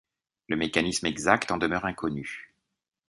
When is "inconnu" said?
1.85-2.55